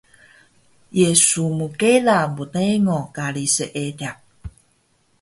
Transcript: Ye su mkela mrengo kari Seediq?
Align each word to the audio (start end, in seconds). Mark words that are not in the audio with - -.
Ye 0.99 1.09
su 1.25 1.43
mkela 1.59 2.17
mrengo 2.35 2.99
kari 3.15 3.45
Seediq? 3.55 4.15